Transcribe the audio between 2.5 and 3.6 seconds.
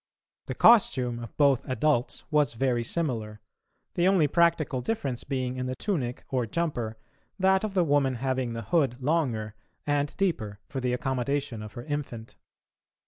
very similar,